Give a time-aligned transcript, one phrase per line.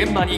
[0.00, 0.36] 現場に。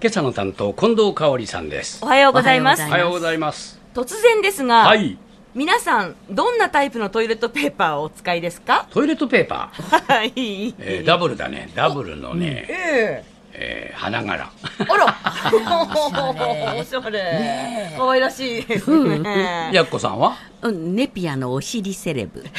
[0.00, 1.98] 今朝の担当近藤香織さんです。
[2.04, 2.82] おはようございます。
[2.84, 3.80] おはようございます。
[3.92, 5.18] 突然ですが、はい。
[5.56, 8.86] 皆さんどんなタイプのトイレットペーパーをお使いですか？
[8.90, 10.32] トイレットペーパー、 はい、
[10.78, 11.68] えーダブルだね。
[11.74, 14.48] ダブルのね、ええー花柄。
[14.80, 15.16] えあら。
[16.78, 17.92] おしゃれ。
[17.96, 19.70] 可愛らしいですね。
[19.72, 20.36] やっこさんは？
[20.62, 22.44] うんネピアのお尻セレブ。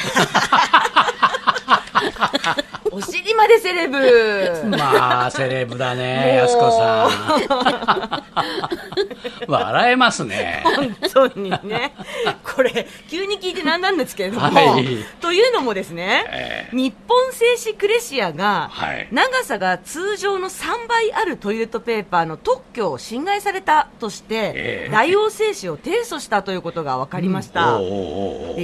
[2.90, 4.68] お尻までセレブ。
[4.76, 8.22] まあセレブだねやすこさん。
[9.46, 10.62] 笑えますね。
[10.64, 11.92] 本当にね。
[12.44, 14.86] これ急に聞いてなんなんですけれども、はい。
[15.20, 19.08] というのもですね、え日本製紙クレシアが、はい。
[19.12, 24.90] 長さが通常の3倍あるトイレットペーパーの特許を侵害されたとして、ええ。
[24.92, 27.78] 大王製紙を提訴したということが分かりました、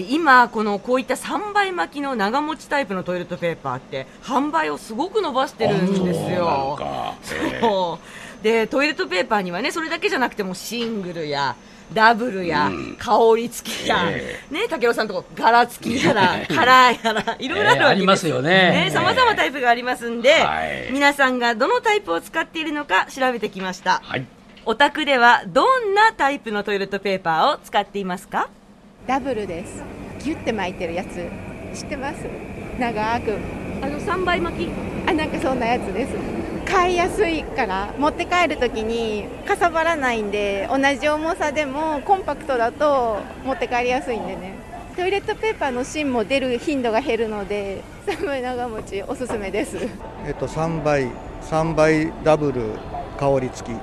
[0.09, 6.77] 今、このこういった3倍巻きの長持ちタイプのトイレットペーパーって販売をすごく伸ばしてるんですよ。
[6.79, 7.15] か
[7.53, 7.99] えーそ
[8.41, 8.43] う。
[8.43, 11.57] でトイレットペーパーにはねそれだけじゃなくてもシングルや
[11.93, 12.97] ダブルや、うん。
[12.99, 18.91] 香り付きや、えね武雄さんとこ柄付きやらカラーやらいろいろあるわけです、ええありますよね。
[18.93, 20.89] さまざまタイプがありますんで、はい。
[20.91, 24.01] 皆さんがどのタイプを使っているのか調べてきました。
[24.03, 24.27] はい。
[24.65, 28.49] お宅ではどんなタイプのトイレットペーパーを使っていますか？
[29.07, 29.83] ダブルです。
[30.25, 31.31] ギュッて巻いてるやつ。
[31.75, 32.27] 知ってます？
[32.79, 33.37] 長く
[33.85, 34.71] あの3倍巻き。
[35.07, 36.13] あなんかそんなやつです。
[36.65, 44.55] 買いやすいから持って帰るときにかさばらないんで同じ重さでもコンパクトだと持って帰りやすいんでね。
[44.97, 49.77] トイレットペーパーの芯も出る頻度が減るので3倍長持ちおすすめです。
[50.27, 51.09] えっと、3倍、
[51.43, 52.63] 3倍ダブル
[53.19, 53.75] 香り付き、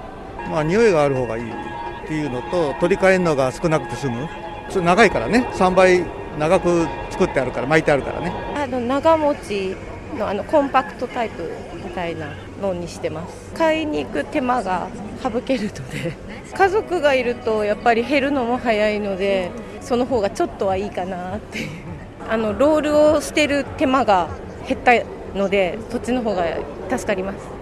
[0.49, 4.27] まあ、匂いがある方がいいっていうのと、取り替えるのが少なくて済む、
[4.69, 6.03] それ長いからね、3倍
[6.39, 8.33] 長く作ってあるから、巻いてあるからね。
[8.55, 9.75] あの長持ち
[10.17, 13.53] のあのコンパクトタイプみたいなのにしてます。
[13.53, 14.87] 買いに行く手間が
[15.21, 16.13] 省けるので
[16.53, 19.51] 家族がいるとやっぱり減るのも早いので
[19.81, 21.69] その方がちょっとはいいかなっていう。
[22.29, 24.29] あのロールを捨てる手間が
[24.65, 24.93] 減った
[25.37, 26.45] のでそっちの方が
[26.89, 27.60] 助かります。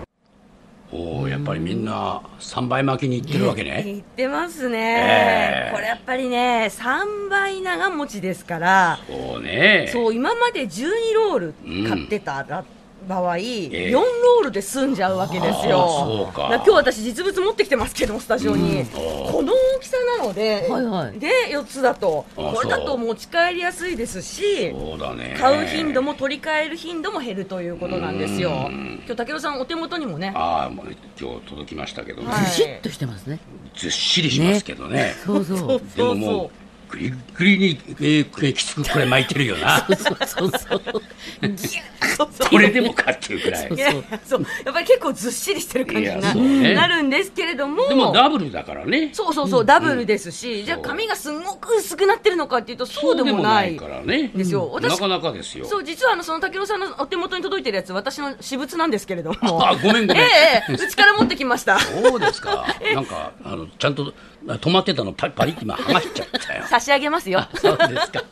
[1.40, 5.72] っぱりみんな3倍巻きにいってるわけね、言ってますね、ええ。
[5.74, 9.00] これやっぱりね3倍長持ちですから。
[9.08, 9.90] そうね。
[9.92, 11.54] そう今まで12ロール
[11.88, 12.64] 買ってたら
[13.08, 16.32] 場合、4ロールで済んじゃうわけですよ。
[16.36, 18.86] 今日私実物持ってきてますけどもスタジオに、うん。
[18.88, 21.20] この大きさなので、はいはい。
[21.20, 22.26] で4つだと。
[22.38, 25.36] あこれだと持ち帰りやすいですしそうだね。
[25.40, 28.50] 買う頻度も取り替える頻度も減るということなんですよ。
[28.50, 29.02] うん。
[29.06, 30.32] 今日武雄さんお手元にもね。
[30.36, 30.86] ああもう
[31.20, 33.40] 今日届きましたけどね、はいずしっとしてますね。
[33.76, 35.16] ずっしりしますけどね。
[35.26, 35.58] そうそう。
[35.58, 36.52] そうでもも
[36.90, 39.86] うグリッグリに、えー、きつくこれ巻いてるよな。
[40.26, 43.70] そうそ これでもかっていうくらい。
[44.26, 44.46] そう。
[44.66, 46.74] やっぱり結構ずっしりしてる感じな,、ね。
[46.74, 47.88] なるんですけれども。
[47.88, 49.10] でもダブルだからね。
[49.14, 54.32] そうそうそう、ダブルですし、じゃあ髪がすごく薄くなってるのかっていうとそうでもないからね。
[54.36, 54.70] ですよ。
[54.74, 55.66] 私なかなかですよ。
[55.66, 59.68] そう実はあのその武雄さんのお手元に届いてるやつ私の私物なんですけれども。
[59.68, 60.24] あごめんごめん。
[60.24, 61.80] ええええうちから持ってきました。
[61.80, 62.66] そうですか。
[62.94, 64.14] なんかあのちゃんと
[64.46, 66.38] 止まってたのパリパリって今剥がしちゃった。
[66.38, 66.39] よ
[66.70, 67.48] 差し上げますよ。
[67.56, 68.24] そうですか。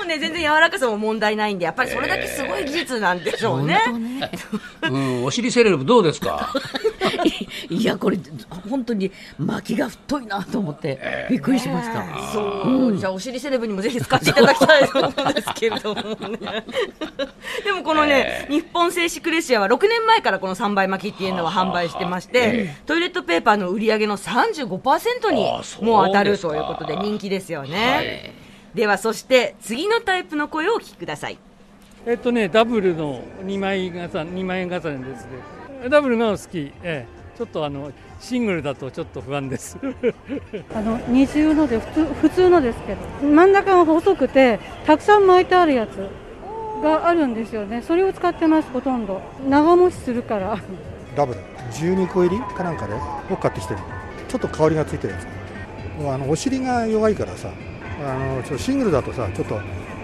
[0.00, 4.30] もね全然柔らかさも問題ないんでやっぱりそれだけすごい技術なんでしょうね、本当ね。
[4.90, 6.52] うんお尻セレブどうですか？
[7.70, 8.18] いやこれ
[8.68, 10.98] 本当に巻きが太いなと思って
[11.30, 12.04] びっくりしました。
[12.32, 16.64] そう、じゃあお尻セレブにもぜひ使っていただきたいと思うんですけれどもね。
[17.64, 25.44] でもこのね、日本製紙クレシアは6年前からこの3倍巻きっていうのは販売してまして、トイレットペーパーの売り上げの35%に
[25.86, 28.34] もう当たるということで人気ですよね。
[28.74, 31.38] ではそして次のタイプの声をお聞きください。
[32.06, 35.88] えっとね、ダブルの2枚重ね、2枚重ねですね。
[35.88, 36.72] ダブルが好き。
[36.82, 37.06] ええ、
[37.36, 39.76] ちょっとあの、シングルだとちょっと不安です。
[40.74, 46.08] あの二重ので普通普通のですけど真ん中が細くてたくさん巻いてあるやつ
[46.82, 50.56] があるんですよねそれを使ってますほとんど長持ちするから
[51.16, 51.40] ダブル、
[51.72, 53.80] 12個入りかなんかで、を買ってきてる。
[54.28, 56.00] ちょっと香りがついてるやつ。
[56.00, 57.50] もうあのお尻が弱いからさ、
[58.00, 59.60] あのちょっとシングルだとさ、ちょっと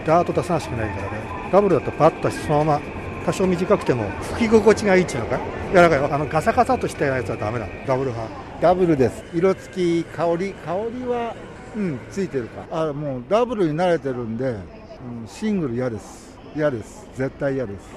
[0.06, 2.80] ダーッと出さなしくないからね、ダブルだとパッとそのまま
[3.26, 5.38] 多少短くても拭き心地がいいっていうのか、
[5.72, 8.48] 柔らかい、あのガサガサとしたやつはダメだ、ダブル派。
[8.60, 9.22] ダブルです。
[9.34, 10.52] 色付き香り。
[10.52, 11.34] 香りは
[11.76, 12.88] うんついてるか。
[12.88, 16.36] あもうダブルに慣れてるんで、うん、シングル嫌です。
[16.56, 17.06] 嫌です。
[17.14, 17.88] 絶対嫌です。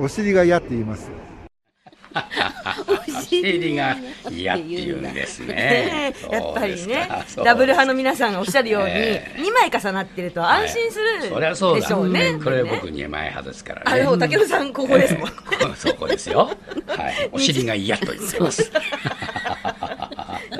[0.00, 1.10] お尻が嫌って言います
[3.18, 3.96] お尻が
[4.30, 6.14] 嫌って言うんですねね。
[6.30, 7.08] やっぱりね
[7.44, 12.38] ダブル派の皆さんがおっしゃるように、え2枚重なってると安心するでしょうね。
[12.42, 14.02] これ僕2枚派ですからね。
[14.02, 15.30] あの竹野さんここですもん。
[15.76, 16.50] そこですよ。
[16.86, 17.28] はい。
[17.32, 18.70] お尻が嫌と言ってます。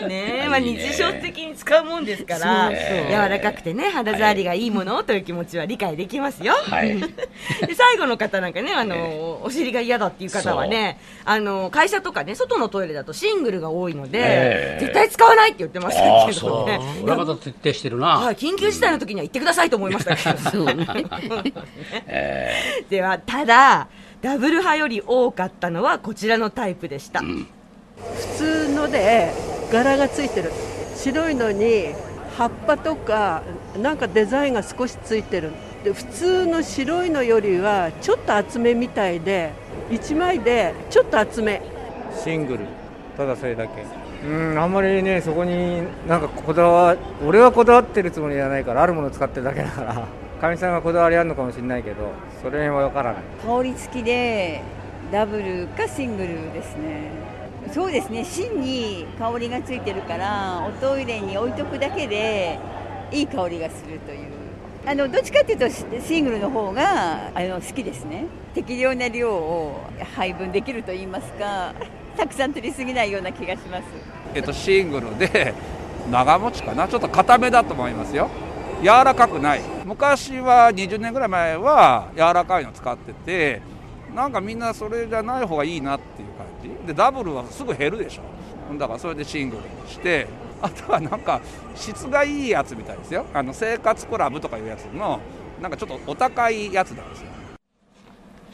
[0.07, 6.55] ねえ、まあ日常的に使うもんですから、柔らかくてね、肌触りがいいものという気持ちは理解できますよ。
[6.55, 6.95] はい
[7.67, 16.41] で最後の方なんかね、あの、お尻が嫌だっていう方はね、あの、会社とかね、外のトイレだとシングルが多いので、ええ絶対使わないって言ってましたけ。
[16.41, 16.81] どね。
[17.01, 18.07] これはまた徹底してるな。
[18.19, 20.67] はい、緊急事態の時には言ってくださいと思いましたけど。
[22.89, 23.89] では、ただ、
[24.23, 27.21] ダブル派より多かったのはこちらのタイプでした。
[27.21, 27.27] 普
[28.39, 29.33] 通ので
[29.75, 30.53] 柄がついてる。
[30.95, 31.89] 白いのに
[32.39, 33.43] 葉っぱとか
[33.83, 35.51] なんかデザインが少しついてる。
[35.83, 39.51] で普通の白いのよりはちょっと厚めみたいで
[39.91, 41.61] 1枚でちょっと厚め。
[42.23, 42.61] シングル。
[43.17, 43.85] ただそれだけ。
[44.25, 50.07] うんあんまりねそこになんかこだわ俺はこだわってるつもりじゃないからあるものを使ってるだけだから。
[50.41, 52.13] かみさんがこだわりあるのかもしれないけど
[52.43, 53.23] それは分からない。
[53.45, 54.63] 香り付きで
[55.11, 57.11] ダブルかシングルですね
[57.73, 58.25] そうですね。
[58.25, 62.59] 芯に香りがついてるからおトイレに置いとくだけで
[63.11, 64.29] いい香りがするという。
[64.87, 68.27] あのどっちかっていうとシングルの方があの好きですね。
[68.55, 69.81] 適量な量を
[70.15, 71.75] 配分できると言いますか
[72.17, 73.85] たくさん取りすぎないような気がします。
[74.35, 75.55] えっと、シングルで
[76.11, 76.87] 長持ちかな？
[76.87, 78.29] ちょっと硬めだと思いますよ。
[78.83, 79.63] 柔らかくない。
[79.85, 83.63] 昔は20年ぐらい前は柔らかいの使ってて
[84.15, 86.29] なんかみんなそれじゃない方がいいなっていう。
[86.65, 88.23] ティでダブルはすぐ減るでしょ。
[88.77, 90.27] だからそれでシングルにして
[90.63, 91.41] あとはなんか
[91.75, 93.27] 質がいいやつみたいですよ。
[93.35, 95.21] あの生活クラブとかいうやつの
[95.61, 97.29] なんかちょっとお高いやつなんですよ。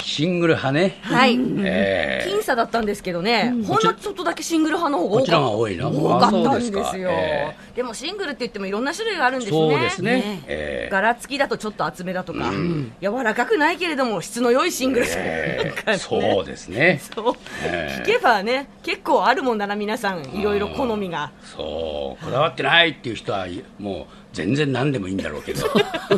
[0.04, 0.98] シングル派ね。
[1.02, 1.38] はい。
[1.58, 5.88] ええ僅差だったんですけどね、ほんのちょっとだけシングル派の方が多かこちらが多いな。
[5.88, 6.96] 多かったんでですか。
[6.96, 7.10] よ。
[7.10, 9.58] えでもシングルって言ってもいろんな種類があるんですね。
[9.58, 10.42] そうですね。
[10.46, 12.92] ええ柄付きだとちょっと厚めだとか、うん。
[13.00, 15.96] 柔らかくないけれども質の良いシングルとえかね。
[15.96, 17.00] えそうですね。
[17.14, 17.34] そう。
[17.64, 21.32] ええ聞けばね結構あるもんだな皆さんいろいろ好みが。
[21.44, 23.46] そう、こだわってないっていう人は、
[23.78, 25.66] もう全然何でもいいんだろうけど。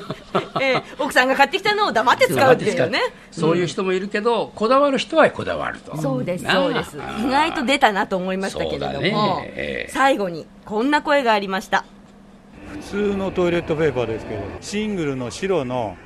[0.61, 3.00] ええ奥さんが買ってきたのを黙って使うっていうね。
[3.32, 5.97] そういう人もいるけど、こだわる人はこだわると。
[5.97, 6.97] そうですそうです。
[6.97, 9.12] 意外と出たなと思いましたけれども、ね。
[9.56, 9.93] ええ。
[9.93, 11.85] 最後にこんな声がありました。
[12.73, 15.97] 普通のトイレットペーパーですけどシングルの白の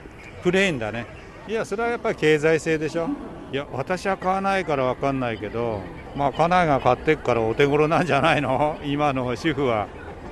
[0.43, 1.07] プレーンだね。
[1.49, 3.09] いやそれはやっぱり経済性でしょ。
[3.53, 5.81] いや私は買わないから分かんないけど
[6.17, 8.79] まあ家内が買ってくからお手頃なんじゃないの？
[8.85, 9.87] 今の主婦は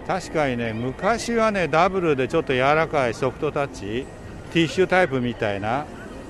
[0.07, 4.07] 確かにね昔はねダブルでちょっと柔らかいソフトタッチ
[4.53, 5.87] ティッシュタイプみたいな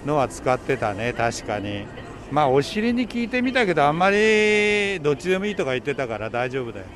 [0.06, 1.86] のは使ってたね確かに。
[2.30, 6.86] まあお尻に聞いてみたけどあんまりどっちでもいいとか言ってたから大丈夫だよ。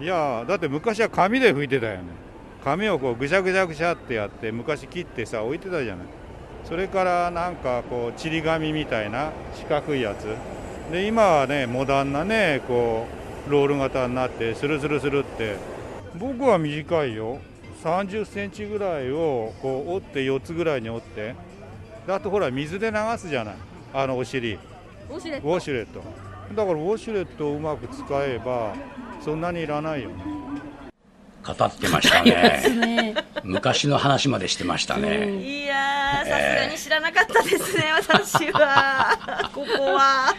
[0.00, 2.04] いやだって昔は紙で拭いてたよね。
[2.64, 6.06] 紙をこうぐしゃぐしゃぐしゃってやって昔切ってさ置いてたじゃない。
[6.64, 10.26] それからなんかこうちり紙みたいな四角いやつ。
[10.92, 13.06] で今はねモダンなねこ
[13.46, 15.56] うロール型になってスルスルスルって
[16.18, 17.38] 僕は短いよ。
[17.82, 21.34] 30センチぐらいをこう折って4つぐらいに折って。
[22.06, 23.54] であとほら水で流すじゃない。
[23.94, 24.54] あのお尻。
[24.54, 26.02] ウォシュレッウォシュレット。
[26.54, 28.74] だからウォシュレットをうまく使えば
[29.20, 30.24] そんなにいらないよね。
[31.44, 33.14] 語ってましたね。
[33.44, 35.40] 昔の話までしてましたね。
[35.40, 39.48] いやーさすがに知らなかったですね、私は。
[39.54, 40.34] ここは、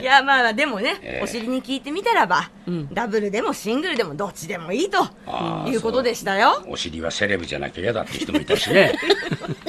[0.00, 1.24] いやまあでもね、ええ。
[1.24, 2.50] お尻に聞いてみたらば、
[2.92, 4.98] ダブルでもシングルでもどっちでもいいと
[5.68, 6.62] いうことでしたよ。
[6.66, 8.92] お尻はセレブじゃなきゃ嫌だって人もいたしね。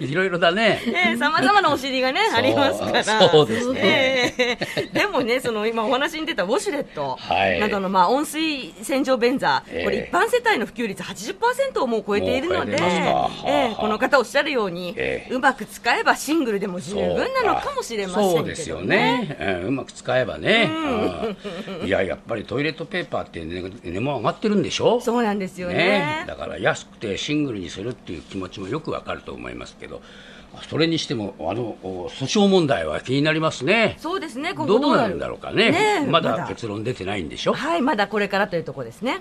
[0.00, 0.80] いろいろだね。
[1.18, 3.28] さまざまなお尻がねありますから。
[3.28, 4.34] そうですね。
[4.38, 7.60] ええでもねその今お話に出たウォシュレットはい。
[7.60, 9.84] などのまあ温水洗浄便座、ええ。
[9.84, 12.84] これ一般世帯の普及率80%をもう超えているので、え
[13.46, 15.34] ええこの方おっしゃるように、ええ。
[15.34, 18.36] うまく使えばシングルでも十分なのかもしれませんけどね。
[18.38, 18.46] そう。
[18.48, 20.70] ですよね、うんうまく使えばね、
[21.82, 21.86] うん。
[21.86, 25.00] いややっぱりトイレットペーパーって値値も上がってるんでしょ？
[25.00, 26.24] そうなんですよね。
[26.26, 30.00] だから安くてシングルにするっていう気持ちもよくわかると思いますけど
[30.68, 33.96] それにしてもあのお訴訟問題は気になりますね。
[33.98, 35.70] そうですね今どうな後どうなるるんだろうかね。
[35.70, 37.52] ねえまだ結論出てないんでしょ？
[37.52, 39.20] はいまだこれからというところですね。